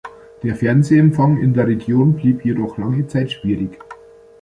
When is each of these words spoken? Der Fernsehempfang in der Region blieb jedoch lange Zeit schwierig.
Der 0.41 0.55
Fernsehempfang 0.55 1.37
in 1.37 1.53
der 1.53 1.67
Region 1.67 2.15
blieb 2.15 2.43
jedoch 2.43 2.79
lange 2.79 3.05
Zeit 3.05 3.31
schwierig. 3.31 3.77